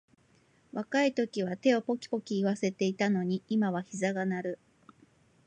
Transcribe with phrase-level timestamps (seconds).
[0.73, 4.59] 若いときは手をポキポキいわせていたのに、今はひざが鳴る